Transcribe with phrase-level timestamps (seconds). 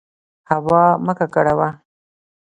[0.49, 1.69] هوا مه ککړوه.